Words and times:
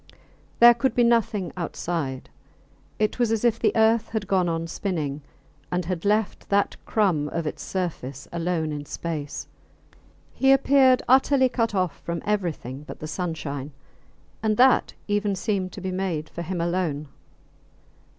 There 0.57 0.73
could 0.73 0.95
be 0.95 1.03
nothing 1.03 1.53
outside. 1.55 2.31
It 2.97 3.19
was 3.19 3.31
as 3.31 3.45
if 3.45 3.59
the 3.59 3.71
earth 3.75 4.09
had 4.09 4.25
gone 4.25 4.49
on 4.49 4.65
spinning, 4.65 5.21
and 5.71 5.85
had 5.85 6.05
left 6.05 6.49
that 6.49 6.75
crumb 6.87 7.29
of 7.29 7.45
its 7.45 7.61
surface 7.61 8.27
alone 8.33 8.71
in 8.71 8.87
space. 8.87 9.47
He 10.33 10.51
appeared 10.51 11.03
utterly 11.07 11.49
cut 11.49 11.75
off 11.75 11.99
from 11.99 12.23
everything 12.25 12.81
but 12.81 12.97
the 12.97 13.05
sunshine, 13.07 13.73
and 14.41 14.57
that 14.57 14.95
even 15.07 15.35
seemed 15.35 15.71
to 15.73 15.81
be 15.81 15.91
made 15.91 16.29
for 16.29 16.41
him 16.41 16.59
alone. 16.59 17.07